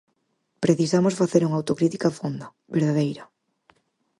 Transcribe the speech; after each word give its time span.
Precisamos 0.63 1.17
facer 1.21 1.41
unha 1.43 1.57
autocrítica 1.59 2.15
fonda, 2.17 2.47
verdadeira. 2.77 3.23